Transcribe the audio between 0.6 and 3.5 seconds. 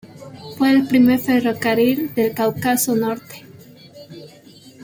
el primer ferrocarril del Cáucaso Norte.